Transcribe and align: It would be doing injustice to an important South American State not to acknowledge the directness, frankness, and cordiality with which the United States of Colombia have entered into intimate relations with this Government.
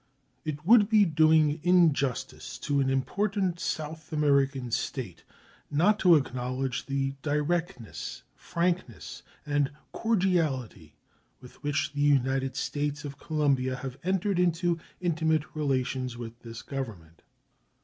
It 0.43 0.65
would 0.65 0.89
be 0.89 1.05
doing 1.05 1.59
injustice 1.61 2.57
to 2.57 2.79
an 2.79 2.89
important 2.89 3.59
South 3.59 4.11
American 4.11 4.71
State 4.71 5.23
not 5.69 5.99
to 5.99 6.15
acknowledge 6.15 6.87
the 6.87 7.13
directness, 7.21 8.23
frankness, 8.35 9.21
and 9.45 9.71
cordiality 9.91 10.95
with 11.39 11.61
which 11.61 11.93
the 11.93 12.01
United 12.01 12.55
States 12.55 13.05
of 13.05 13.19
Colombia 13.19 13.75
have 13.75 13.99
entered 14.03 14.39
into 14.39 14.79
intimate 14.99 15.43
relations 15.55 16.17
with 16.17 16.39
this 16.39 16.63
Government. 16.63 17.21